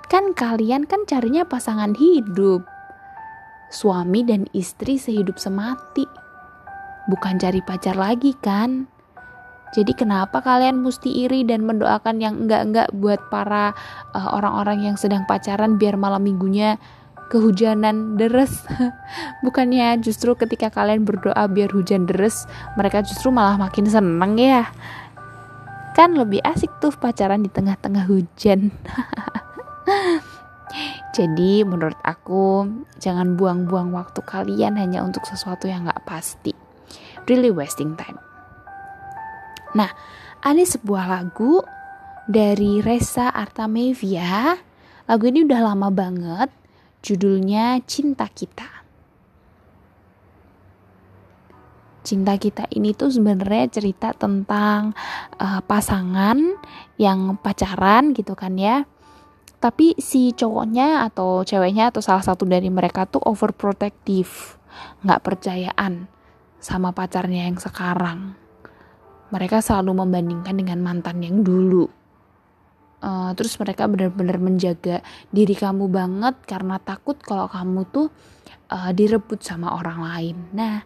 Kan 0.08 0.32
kalian 0.32 0.88
kan 0.88 1.04
carinya 1.04 1.44
pasangan 1.44 1.92
hidup. 1.92 2.64
Suami 3.68 4.24
dan 4.24 4.48
istri 4.56 4.96
sehidup 4.96 5.36
semati. 5.36 6.08
Bukan 7.12 7.36
cari 7.36 7.60
pacar 7.60 7.92
lagi 7.92 8.32
kan? 8.40 8.88
Jadi 9.72 9.96
kenapa 9.96 10.44
kalian 10.44 10.84
mesti 10.84 11.24
iri 11.24 11.48
dan 11.48 11.64
mendoakan 11.64 12.20
yang 12.20 12.44
enggak-enggak 12.44 12.92
buat 12.92 13.20
para 13.32 13.72
uh, 14.12 14.30
orang-orang 14.36 14.84
uh, 14.84 14.84
yang 14.92 14.96
sedang 15.00 15.24
pacaran 15.24 15.80
biar 15.80 15.96
malam 15.96 16.20
minggunya 16.20 16.76
kehujanan 17.32 18.20
deres 18.20 18.68
bukannya 19.44 19.96
justru 20.04 20.36
ketika 20.36 20.68
kalian 20.68 21.08
berdoa 21.08 21.48
biar 21.48 21.72
hujan 21.72 22.04
deres 22.04 22.44
mereka 22.76 23.00
justru 23.00 23.32
malah 23.32 23.56
makin 23.56 23.88
seneng 23.88 24.36
ya 24.36 24.68
Kan 25.92 26.16
lebih 26.16 26.40
asik 26.40 26.72
tuh 26.80 26.88
pacaran 26.96 27.44
di 27.44 27.52
tengah-tengah 27.52 28.08
hujan. 28.08 28.72
Jadi 31.16 31.68
menurut 31.68 32.00
aku 32.00 32.64
jangan 32.96 33.36
buang-buang 33.36 33.92
waktu 33.92 34.24
kalian 34.24 34.80
hanya 34.80 35.04
untuk 35.04 35.28
sesuatu 35.28 35.68
yang 35.68 35.84
gak 35.84 36.00
pasti. 36.08 36.56
Really 37.28 37.52
wasting 37.52 37.92
time. 38.00 38.31
Nah, 39.72 39.90
ada 40.42 40.64
sebuah 40.64 41.08
lagu 41.08 41.64
dari 42.28 42.84
Reza 42.84 43.32
Artamevia. 43.32 44.56
Lagu 45.08 45.24
ini 45.28 45.44
udah 45.44 45.60
lama 45.72 45.88
banget. 45.88 46.50
Judulnya 47.02 47.82
Cinta 47.82 48.30
Kita. 48.30 48.82
cinta 52.02 52.34
kita 52.34 52.66
ini 52.74 52.92
tuh 52.92 53.14
sebenarnya 53.14 53.70
cerita 53.70 54.10
tentang 54.12 54.92
uh, 55.38 55.62
pasangan 55.62 56.36
yang 56.98 57.38
pacaran 57.38 58.10
gitu 58.12 58.34
kan 58.34 58.58
ya 58.58 58.84
tapi 59.62 59.94
si 60.02 60.34
cowoknya 60.34 61.06
atau 61.06 61.46
ceweknya 61.46 61.94
atau 61.94 62.02
salah 62.02 62.26
satu 62.26 62.42
dari 62.42 62.66
mereka 62.66 63.06
tuh 63.06 63.22
overprotective 63.22 64.58
nggak 65.06 65.22
percayaan 65.22 66.10
sama 66.58 66.90
pacarnya 66.90 67.46
yang 67.46 67.58
sekarang 67.62 68.34
mereka 69.32 69.64
selalu 69.64 70.04
membandingkan 70.04 70.54
dengan 70.54 70.78
mantan 70.84 71.24
yang 71.24 71.40
dulu 71.40 71.88
uh, 73.02 73.32
terus 73.34 73.58
mereka 73.58 73.88
benar-benar 73.90 74.38
menjaga 74.38 75.00
diri 75.32 75.56
kamu 75.56 75.88
banget 75.88 76.36
karena 76.46 76.78
takut 76.78 77.18
kalau 77.18 77.50
kamu 77.50 77.88
tuh 77.90 78.08
uh, 78.70 78.92
direbut 78.94 79.42
sama 79.42 79.74
orang 79.74 79.98
lain 80.04 80.36
nah 80.54 80.84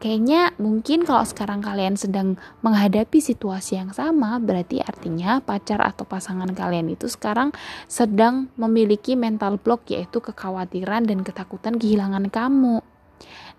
Kayaknya 0.00 0.56
mungkin 0.56 1.04
kalau 1.04 1.20
sekarang 1.28 1.60
kalian 1.60 1.92
sedang 1.92 2.40
menghadapi 2.64 3.20
situasi 3.20 3.76
yang 3.76 3.92
sama, 3.92 4.40
berarti 4.40 4.80
artinya 4.80 5.44
pacar 5.44 5.76
atau 5.84 6.08
pasangan 6.08 6.48
kalian 6.56 6.88
itu 6.88 7.04
sekarang 7.04 7.52
sedang 7.84 8.48
memiliki 8.56 9.12
mental 9.12 9.60
block 9.60 9.92
yaitu 9.92 10.24
kekhawatiran 10.24 11.04
dan 11.04 11.20
ketakutan 11.20 11.76
kehilangan 11.76 12.32
kamu. 12.32 12.80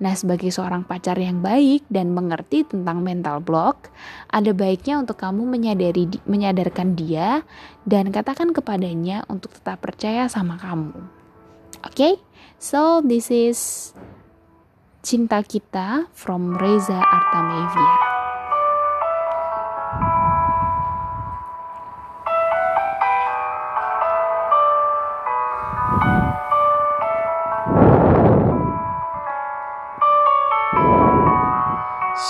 Nah, 0.02 0.18
sebagai 0.18 0.50
seorang 0.50 0.82
pacar 0.82 1.14
yang 1.22 1.46
baik 1.46 1.86
dan 1.86 2.10
mengerti 2.10 2.66
tentang 2.66 3.06
mental 3.06 3.38
block, 3.38 3.94
ada 4.34 4.50
baiknya 4.50 4.98
untuk 4.98 5.22
kamu 5.22 5.46
menyadari 5.46 6.10
menyadarkan 6.26 6.98
dia 6.98 7.46
dan 7.86 8.10
katakan 8.10 8.50
kepadanya 8.50 9.22
untuk 9.30 9.54
tetap 9.54 9.78
percaya 9.78 10.26
sama 10.26 10.58
kamu. 10.58 10.98
Oke? 11.86 11.94
Okay? 11.94 12.14
So, 12.58 13.06
this 13.06 13.30
is 13.30 13.94
Cinta 15.06 15.46
Kita 15.46 16.10
from 16.14 16.58
Reza 16.58 16.98
Artamevia. 16.98 18.22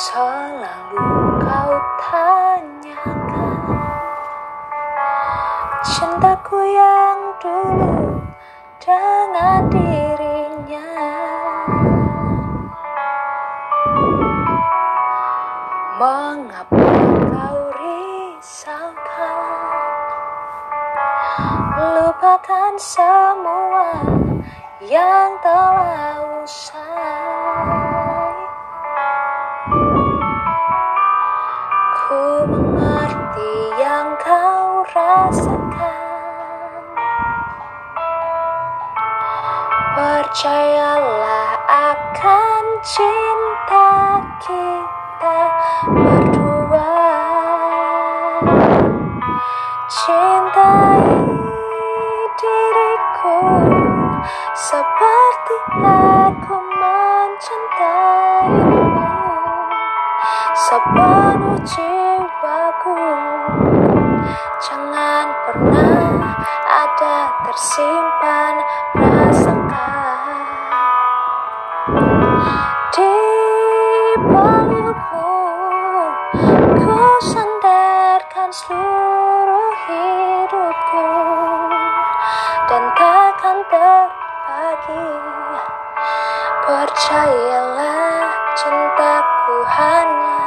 Selalu 0.01 0.97
kau 1.45 1.73
tanyakan. 2.01 3.61
Cintaku 5.85 6.57
yang 6.57 7.21
dulu 7.37 8.17
dengan 8.81 9.69
dirinya. 9.69 10.89
Mengapa 16.01 16.81
kau 17.29 17.61
risaukan? 17.77 19.37
Lupakan 21.77 22.73
semua 22.81 24.01
yang 24.81 25.37
telah 25.45 26.41
usai 26.41 27.90
Percayalah 40.31 41.59
akan 41.67 42.63
cinta 42.87 43.20
Pelukmu 74.91 76.04
ku 76.84 76.99
sandar 77.23 78.19
seluruh 78.51 79.71
hidupku 79.88 81.08
dan 82.67 82.84
takkan 82.99 83.58
terbagi. 83.71 85.08
Percayalah 86.67 88.36
cintaku 88.60 89.58
hanya 89.80 90.43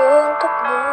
untukmu. 0.00 0.84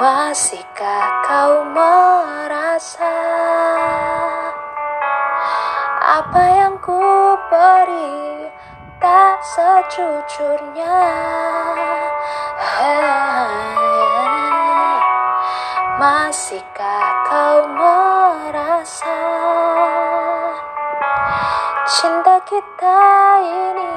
Masihkah 0.00 1.04
kau 1.28 1.60
merasa 1.76 3.12
apa 6.16 6.44
yang 6.48 6.80
ku 6.80 6.96
beri 7.52 8.48
tak 8.96 9.36
sejujurnya? 9.44 10.96
Masihkah 16.00 17.08
kau 17.28 17.68
merasa 17.68 19.20
cinta 21.84 22.40
kita 22.48 23.00
ini 23.44 23.96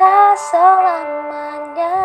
tak 0.00 0.32
selamanya? 0.40 2.00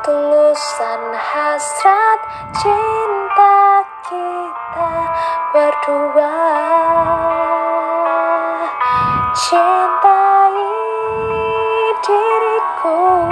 Ketulusan 0.00 1.02
hasrat 1.12 2.20
cinta 2.56 3.84
kita 4.08 4.92
berdua. 5.52 6.40
Cintai 9.36 10.56
diriku 12.00 13.28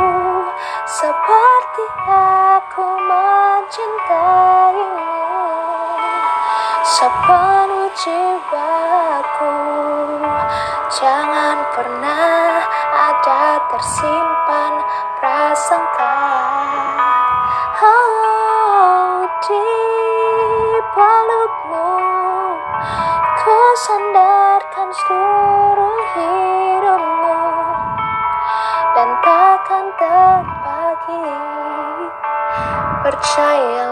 seperti 0.85 1.85
aku 2.05 2.85
mencintaimu 3.01 5.09
sepenuh 6.85 7.89
jiwaku 7.97 9.57
Jangan 10.89 11.57
pernah 11.73 12.61
ada 12.93 13.57
tersimpan 13.73 14.73
Percayalah 33.19 33.88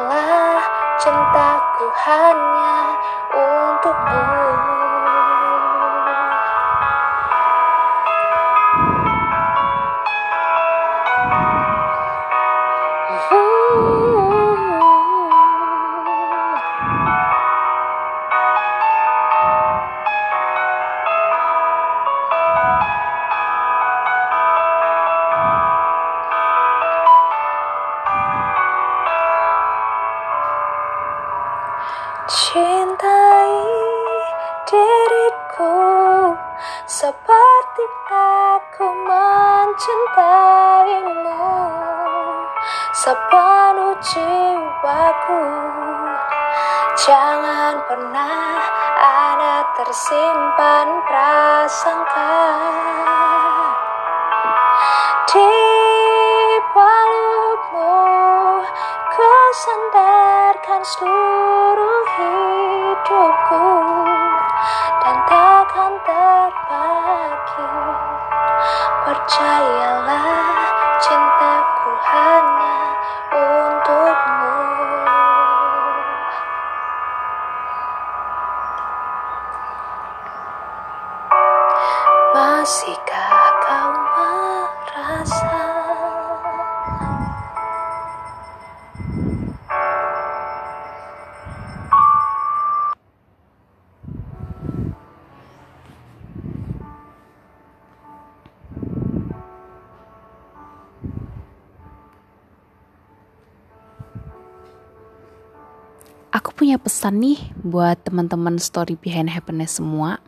pesan 107.07 107.23
nih 107.23 107.38
buat 107.62 108.03
teman-teman 108.03 108.59
story 108.59 108.99
behind 108.99 109.31
happiness 109.31 109.79
semua. 109.79 110.19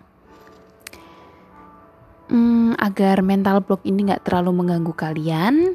Hmm, 2.30 2.78
agar 2.78 3.18
mental 3.18 3.66
block 3.66 3.82
ini 3.82 4.06
nggak 4.06 4.22
terlalu 4.22 4.62
mengganggu 4.62 4.94
kalian, 4.94 5.74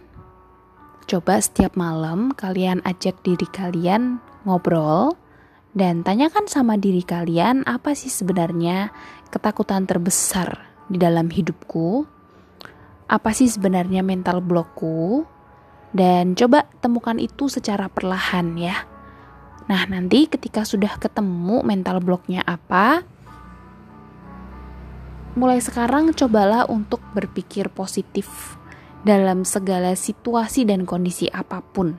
coba 1.04 1.44
setiap 1.44 1.76
malam 1.76 2.32
kalian 2.32 2.80
ajak 2.88 3.20
diri 3.20 3.44
kalian 3.52 4.24
ngobrol 4.48 5.20
dan 5.76 6.08
tanyakan 6.08 6.48
sama 6.48 6.80
diri 6.80 7.04
kalian 7.04 7.68
apa 7.68 8.00
sih 8.00 8.08
sebenarnya 8.08 8.96
ketakutan 9.28 9.84
terbesar 9.84 10.56
di 10.88 10.96
dalam 10.96 11.28
hidupku, 11.28 12.08
apa 13.12 13.36
sih 13.36 13.52
sebenarnya 13.52 14.08
mental 14.08 14.40
blockku, 14.40 15.28
dan 15.92 16.32
coba 16.40 16.64
temukan 16.80 17.20
itu 17.20 17.52
secara 17.52 17.92
perlahan 17.92 18.56
ya. 18.56 18.93
Nah, 19.68 19.88
nanti 19.88 20.28
ketika 20.28 20.68
sudah 20.68 21.00
ketemu 21.00 21.64
mental 21.64 22.04
blocknya 22.04 22.44
apa, 22.44 23.08
mulai 25.40 25.64
sekarang 25.64 26.12
cobalah 26.12 26.68
untuk 26.68 27.00
berpikir 27.16 27.72
positif 27.72 28.60
dalam 29.08 29.48
segala 29.48 29.96
situasi 29.96 30.68
dan 30.68 30.84
kondisi 30.84 31.32
apa 31.32 31.64
pun. 31.64 31.96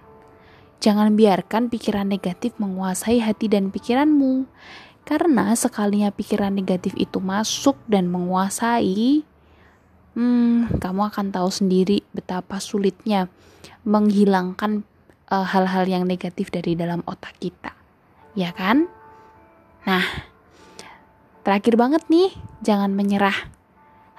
Jangan 0.85 1.17
biarkan 1.17 1.73
pikiran 1.73 2.05
negatif 2.05 2.53
menguasai 2.61 3.25
hati 3.25 3.49
dan 3.49 3.73
pikiranmu. 3.73 4.45
Karena 5.05 5.53
sekalinya 5.53 6.09
pikiran 6.09 6.53
negatif 6.57 6.97
itu 6.97 7.21
masuk 7.21 7.77
dan 7.85 8.09
menguasai, 8.09 9.21
hmm, 10.17 10.81
kamu 10.81 11.01
akan 11.13 11.27
tahu 11.29 11.53
sendiri 11.53 12.01
betapa 12.17 12.57
sulitnya 12.57 13.29
menghilangkan 13.85 14.81
uh, 15.31 15.47
hal-hal 15.47 15.85
yang 15.89 16.05
negatif 16.05 16.51
dari 16.51 16.75
dalam 16.75 17.05
otak 17.07 17.37
kita, 17.41 17.73
ya 18.37 18.51
kan? 18.53 18.89
Nah, 19.85 20.05
terakhir 21.45 21.77
banget 21.77 22.03
nih, 22.09 22.33
jangan 22.65 22.93
menyerah. 22.93 23.53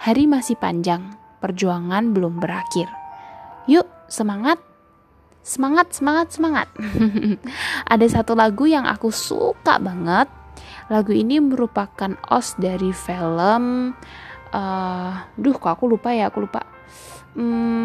Hari 0.01 0.29
masih 0.29 0.57
panjang, 0.57 1.17
perjuangan 1.41 2.13
belum 2.13 2.37
berakhir. 2.37 2.89
Yuk, 3.65 3.85
semangat! 4.09 4.61
Semangat, 5.45 5.93
semangat, 5.93 6.33
semangat. 6.33 6.67
Ada 7.93 8.21
satu 8.21 8.33
lagu 8.33 8.65
yang 8.65 8.89
aku 8.89 9.13
suka 9.13 9.77
banget. 9.77 10.25
Lagu 10.89 11.13
ini 11.13 11.37
merupakan 11.37 12.17
os 12.33 12.57
dari 12.57 12.89
film 12.89 13.93
uh, 14.55 15.11
duh 15.35 15.55
kok 15.55 15.71
aku 15.75 15.85
lupa 15.91 16.15
ya, 16.15 16.31
aku 16.31 16.47
lupa. 16.47 16.63
Hmm, 17.35 17.84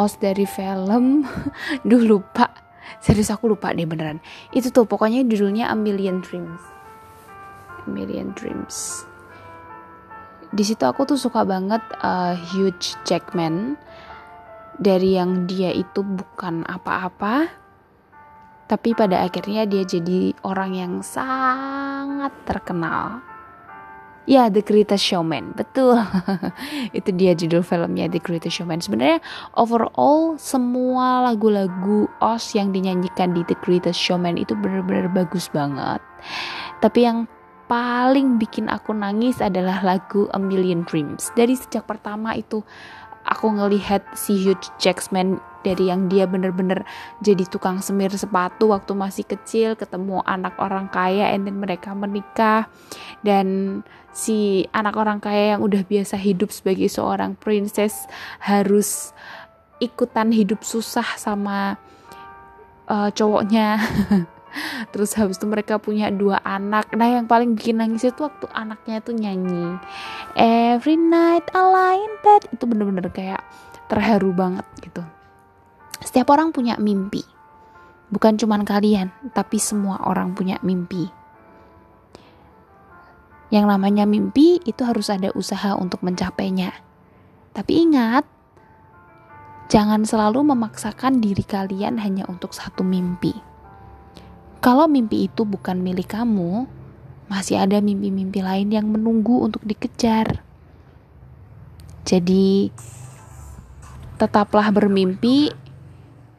os 0.00 0.16
dari 0.16 0.48
film. 0.48 1.28
Duh 1.88 2.02
lupa. 2.02 2.48
Serius 2.98 3.30
aku 3.30 3.52
lupa 3.52 3.70
deh 3.76 3.84
beneran. 3.84 4.18
Itu 4.50 4.72
tuh 4.72 4.88
pokoknya 4.88 5.22
judulnya 5.28 5.68
A 5.68 5.76
Million 5.76 6.24
Dreams. 6.24 6.60
A 7.84 7.88
Million 7.88 8.32
Dreams. 8.34 9.06
Di 10.50 10.66
situ 10.66 10.82
aku 10.82 11.06
tuh 11.06 11.20
suka 11.20 11.46
banget 11.46 11.80
uh, 12.02 12.34
Hugh 12.34 12.74
Jackman. 13.06 13.78
Dari 14.80 15.20
yang 15.20 15.44
dia 15.44 15.70
itu 15.76 16.00
bukan 16.00 16.64
apa-apa 16.64 17.60
tapi 18.70 18.94
pada 18.94 19.26
akhirnya 19.26 19.66
dia 19.66 19.82
jadi 19.82 20.30
orang 20.46 20.78
yang 20.78 20.94
sangat 21.02 22.30
terkenal 22.46 23.18
Ya, 24.28 24.52
The 24.52 24.60
Greatest 24.60 25.00
Showman. 25.00 25.56
Betul. 25.56 25.96
itu 26.98 27.10
dia 27.16 27.32
judul 27.32 27.64
filmnya 27.64 28.06
The 28.12 28.20
Greatest 28.20 28.60
Showman. 28.60 28.84
Sebenarnya 28.84 29.24
overall 29.56 30.36
semua 30.36 31.24
lagu-lagu 31.32 32.04
OS 32.20 32.52
yang 32.52 32.70
dinyanyikan 32.70 33.32
di 33.32 33.42
The 33.48 33.56
Greatest 33.64 33.96
Showman 33.96 34.36
itu 34.36 34.52
benar-benar 34.52 35.08
bagus 35.10 35.48
banget. 35.48 36.04
Tapi 36.84 37.00
yang 37.00 37.24
paling 37.70 38.36
bikin 38.36 38.66
aku 38.66 38.90
nangis 38.92 39.38
adalah 39.38 39.80
lagu 39.80 40.28
A 40.34 40.38
Million 40.42 40.82
Dreams. 40.84 41.30
Dari 41.38 41.54
sejak 41.56 41.86
pertama 41.86 42.36
itu 42.36 42.66
aku 43.24 43.46
ngelihat 43.52 44.02
si 44.18 44.36
Hugh 44.36 44.58
Jackman 44.80 45.38
dari 45.60 45.92
yang 45.92 46.08
dia 46.08 46.24
bener-bener 46.24 46.88
jadi 47.20 47.44
tukang 47.44 47.84
semir 47.84 48.08
sepatu 48.16 48.72
waktu 48.72 48.96
masih 48.96 49.28
kecil 49.28 49.76
ketemu 49.76 50.24
anak 50.24 50.56
orang 50.56 50.88
kaya 50.88 51.36
and 51.36 51.44
then 51.44 51.60
mereka 51.60 51.92
menikah 51.92 52.64
dan 53.20 53.80
si 54.10 54.66
anak 54.74 54.98
orang 54.98 55.22
kaya 55.22 55.56
yang 55.56 55.62
udah 55.62 55.86
biasa 55.86 56.18
hidup 56.18 56.50
sebagai 56.50 56.90
seorang 56.90 57.38
princess 57.38 58.10
harus 58.42 59.14
ikutan 59.78 60.34
hidup 60.34 60.66
susah 60.66 61.06
sama 61.16 61.78
uh, 62.90 63.08
cowoknya. 63.14 63.78
Terus 64.90 65.14
habis 65.14 65.38
itu 65.38 65.46
mereka 65.46 65.78
punya 65.78 66.10
dua 66.10 66.42
anak. 66.42 66.90
Nah 66.98 67.06
yang 67.06 67.30
paling 67.30 67.54
bikin 67.54 67.78
nangis 67.78 68.02
itu 68.02 68.26
waktu 68.26 68.50
anaknya 68.50 68.98
itu 68.98 69.14
nyanyi 69.14 69.78
every 70.34 70.98
night 70.98 71.46
I 71.54 72.02
in 72.02 72.14
bed 72.18 72.50
itu 72.50 72.64
bener-bener 72.66 73.06
kayak 73.14 73.46
terharu 73.86 74.34
banget 74.34 74.66
gitu. 74.82 75.06
Setiap 76.02 76.34
orang 76.34 76.50
punya 76.50 76.74
mimpi. 76.82 77.22
Bukan 78.10 78.42
cuman 78.42 78.66
kalian 78.66 79.14
tapi 79.30 79.62
semua 79.62 80.02
orang 80.02 80.34
punya 80.34 80.58
mimpi 80.66 81.19
yang 83.50 83.66
namanya 83.66 84.06
mimpi 84.06 84.62
itu 84.62 84.82
harus 84.86 85.10
ada 85.10 85.34
usaha 85.34 85.74
untuk 85.74 86.02
mencapainya 86.06 86.74
tapi 87.54 87.84
ingat 87.86 88.26
jangan 89.70 90.02
selalu 90.02 90.54
memaksakan 90.54 91.22
diri 91.22 91.42
kalian 91.42 91.98
hanya 91.98 92.26
untuk 92.30 92.54
satu 92.54 92.86
mimpi 92.86 93.50
kalau 94.60 94.84
mimpi 94.92 95.24
itu 95.24 95.48
bukan 95.48 95.80
milik 95.80 96.12
kamu, 96.12 96.68
masih 97.32 97.64
ada 97.64 97.80
mimpi-mimpi 97.80 98.44
lain 98.44 98.68
yang 98.68 98.92
menunggu 98.92 99.40
untuk 99.40 99.64
dikejar. 99.64 100.44
Jadi, 102.04 102.68
tetaplah 104.20 104.68
bermimpi, 104.68 105.48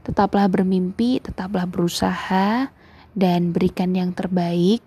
tetaplah 0.05 0.45
bermimpi, 0.45 1.17
tetaplah 1.17 1.65
berusaha, 1.65 2.69
dan 3.17 3.49
berikan 3.49 3.97
yang 3.97 4.13
terbaik. 4.13 4.85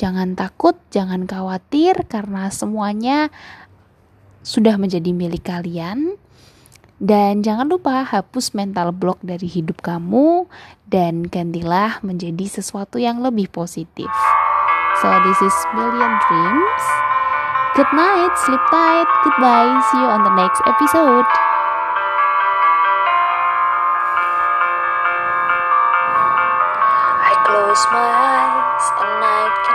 Jangan 0.00 0.32
takut, 0.32 0.80
jangan 0.88 1.28
khawatir, 1.28 2.08
karena 2.08 2.48
semuanya 2.48 3.28
sudah 4.40 4.80
menjadi 4.80 5.12
milik 5.12 5.44
kalian. 5.44 6.16
Dan 6.96 7.44
jangan 7.44 7.68
lupa 7.68 8.08
hapus 8.08 8.56
mental 8.56 8.96
block 8.96 9.20
dari 9.20 9.44
hidup 9.44 9.84
kamu 9.84 10.48
dan 10.88 11.28
gantilah 11.28 12.00
menjadi 12.00 12.48
sesuatu 12.48 12.96
yang 12.96 13.20
lebih 13.20 13.52
positif. 13.52 14.08
So 15.04 15.08
this 15.24 15.40
is 15.44 15.56
Million 15.76 16.12
Dreams. 16.28 16.84
Good 17.76 17.92
night, 17.92 18.32
sleep 18.40 18.64
tight, 18.72 19.08
goodbye, 19.20 19.84
see 19.92 20.00
you 20.00 20.08
on 20.08 20.24
the 20.24 20.32
next 20.32 20.64
episode. 20.64 21.28
Close 27.50 27.82
my 27.90 27.98
eyes 27.98 28.69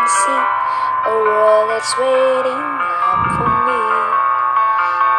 and 0.05 0.13
see 0.13 0.41
a 1.09 1.15
world 1.17 1.65
that's 1.73 1.97
waiting 1.97 2.65
up 3.09 3.25
for 3.33 3.49
me 3.65 3.81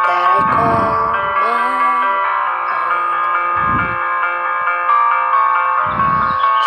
that 0.07 0.27
I 0.31 0.40
call 0.46 1.11
my 1.42 1.75
own. 2.70 3.11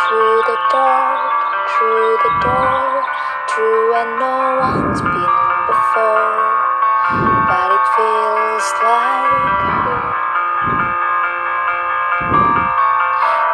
Through 0.03 0.39
the 0.51 0.59
dark, 0.67 1.31
through 1.71 2.11
the 2.27 2.33
door, 2.43 3.07
through 3.47 3.87
where 3.95 4.11
no 4.19 4.35
one's 4.67 4.99
been 4.99 5.35
before, 5.71 6.35
but 7.47 7.67
it 7.71 7.85
feels 7.95 8.67
like 8.83 9.31
home. 9.79 10.11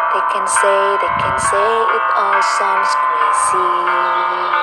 They 0.10 0.26
can 0.34 0.46
say, 0.50 0.80
they 1.06 1.14
can 1.22 1.38
say 1.38 1.70
it 1.86 2.06
all 2.18 2.42
sounds 2.42 2.90
crazy. 2.98 4.55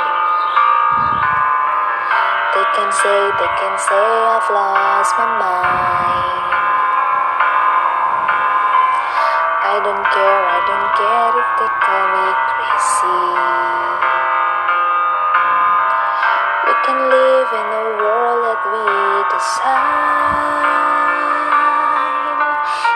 Can 2.73 2.91
say, 2.91 3.21
they 3.37 3.51
can 3.61 3.77
say 3.77 4.01
I've 4.33 4.49
lost 4.49 5.13
my 5.21 5.29
mind. 5.45 6.53
I 9.61 9.77
don't 9.85 10.07
care, 10.09 10.43
I 10.49 10.61
don't 10.65 10.89
care 10.97 11.37
if 11.37 11.49
they 11.61 11.69
call 11.85 12.07
me 12.17 12.33
crazy. 12.49 13.21
We 16.65 16.73
can 16.81 16.99
live 17.13 17.51
in 17.61 17.69
a 17.77 17.85
world 18.01 18.41
that 18.41 18.65
we 18.73 18.89
design. 19.37 20.33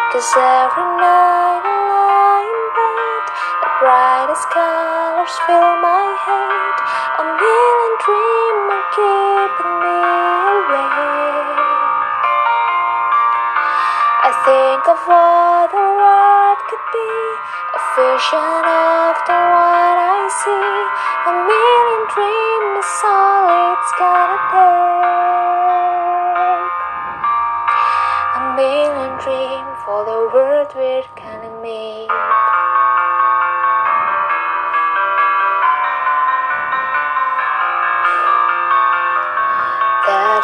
Cause 0.09 0.33
every 0.41 0.89
night 0.97 1.66
brightest 3.81 4.49
colors 4.57 5.37
fill 5.45 5.73
my 5.85 6.09
head. 6.25 6.77
A 7.21 7.25
million 7.29 7.93
dreams 8.05 8.73
are 8.73 8.89
keeping 8.97 9.75
me 9.85 10.01
awake. 10.57 11.61
I 14.25 14.33
think 14.49 14.83
of 14.89 15.01
what 15.05 15.69
the 15.77 15.87
world 16.01 16.61
could 16.73 16.87
be, 16.89 17.13
a 17.77 17.81
vision 18.01 18.65
of 18.65 19.15
the 19.29 19.37
what 19.37 19.97
I 20.01 20.25
see. 20.41 20.73
A 21.29 21.33
million 21.37 22.03
dreams 22.17 22.81
is 22.81 23.05
all 23.05 23.77
it's 23.77 23.93
gonna 24.01 24.41
take. 24.57 25.05
A 28.41 28.43
million 28.57 29.13
dreams 29.21 29.77
for 29.85 30.01
the 30.09 30.21
world 30.33 30.73
we're 30.73 31.06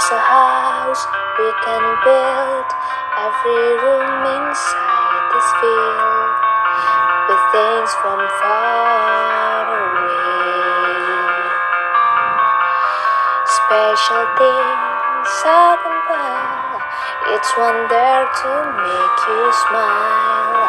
There's 0.03 0.19
a 0.19 0.25
house 0.27 1.07
we 1.38 1.47
can 1.62 1.85
build, 2.03 2.67
every 3.23 3.67
room 3.87 4.19
inside 4.35 5.31
is 5.31 5.49
filled 5.62 6.43
with 7.31 7.43
things 7.55 7.91
from 8.03 8.19
far 8.43 9.62
away. 9.79 10.43
Special 13.47 14.27
things 14.43 15.31
can 15.38 15.95
buy, 16.11 16.83
it's 17.38 17.53
one 17.55 17.87
there 17.87 18.27
to 18.27 18.53
make 18.83 19.19
you 19.31 19.45
smile 19.55 20.67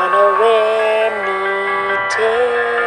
on 0.00 0.08
a 0.16 0.28
rainy 0.40 1.92
day. 2.16 2.81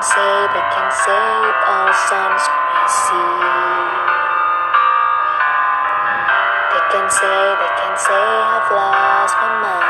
Can 0.00 0.08
say, 0.08 0.48
they 0.56 0.64
can 0.72 0.88
say 1.04 1.24
it 1.44 1.60
all 1.68 1.92
sounds 2.08 2.40
crazy. 2.48 3.28
They 6.72 6.84
can 6.88 7.04
say, 7.12 7.40
they 7.60 7.72
can 7.76 7.94
say 8.00 8.24
I've 8.48 8.64
lost 8.72 9.36
my 9.44 9.52
mind. 9.60 9.84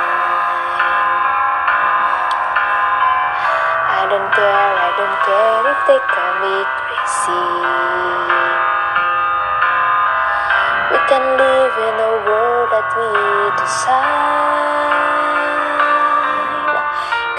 I 3.87 4.03
don't 4.11 4.31
care, 4.35 4.75
I 4.83 4.91
don't 4.99 5.19
care 5.31 5.63
if 5.71 5.79
they 5.87 6.01
call 6.11 6.35
me 6.43 6.59
crazy. 6.75 7.47
We 10.91 10.99
can 11.07 11.23
live 11.39 11.75
in 11.87 11.95
a 12.03 12.13
world 12.27 12.67
that 12.75 12.91
we 12.99 13.15
design. 13.63 14.51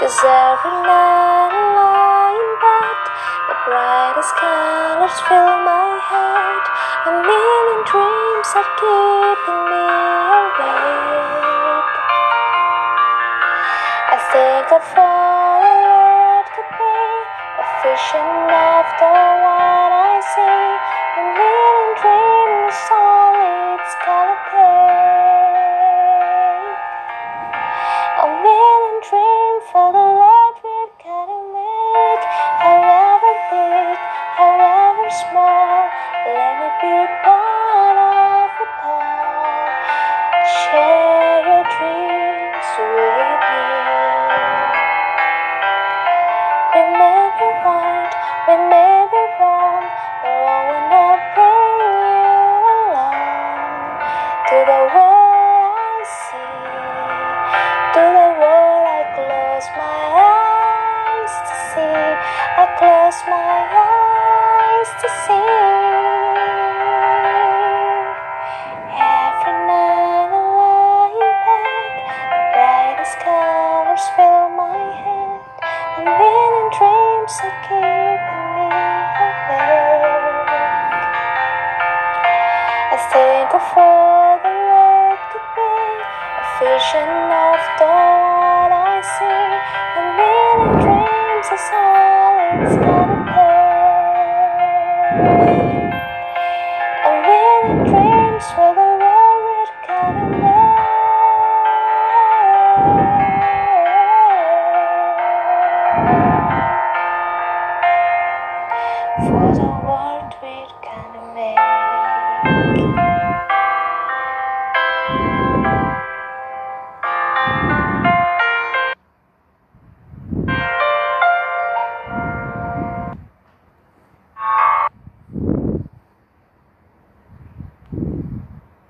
Cause 0.00 0.18
every 0.24 0.72
night 0.88 1.41
brightest 3.72 4.36
colors 4.36 5.16
fill 5.28 5.52
my 5.64 5.96
head, 6.12 6.64
a 7.08 7.12
million 7.24 7.80
dreams 7.88 8.50
are 8.60 8.70
keeping 8.76 9.62
me 9.72 9.84
awake. 10.36 11.88
I 14.12 14.16
think 14.28 14.68
of 14.76 14.84
all 14.92 15.56
the 15.64 15.72
Lord 15.88 16.46
could 16.52 16.70
be, 16.76 17.00
a 17.62 17.66
vision 17.80 18.28
of 18.52 18.86
the 19.00 19.12
one 19.40 19.92
I 20.04 20.20
see, 20.20 20.68
a 21.16 21.24
million 21.32 21.88
dreams. 21.96 23.01